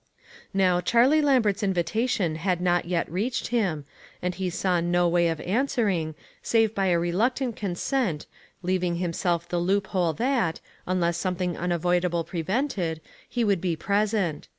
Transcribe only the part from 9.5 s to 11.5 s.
loophole that, unless some